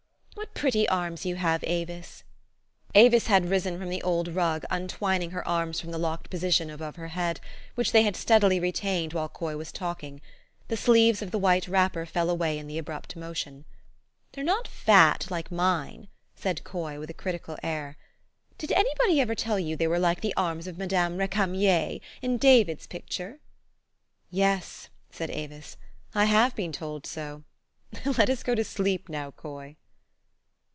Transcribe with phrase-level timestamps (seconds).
[0.33, 2.23] What pretty arms you have, Avis!"
[2.95, 6.95] Avis had risen from the old rug, untwining her arms from the locked position above
[6.95, 7.39] her head,
[7.75, 10.19] which they had steadily retained while Coy was talking.
[10.67, 13.65] The sleeves of the white wrapper fell away in the abrupt motion."
[14.31, 17.97] They're not fat, like mine," said Coy, with a critical air.
[18.59, 21.17] ''Did anybody ever tell you they were like the arms of Mme.
[21.17, 23.39] Recamier, in David's pic ture?""
[24.29, 25.75] Yes," said Avis:"
[26.15, 27.43] I have been told so.
[28.05, 29.75] Let us go to sleep now, Coy."